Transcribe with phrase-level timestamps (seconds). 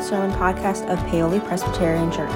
[0.00, 2.30] the Sermon Podcast of Paoli Presbyterian Church.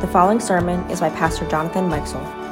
[0.00, 2.43] The following sermon is by Pastor Jonathan Meixel.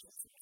[0.00, 0.37] just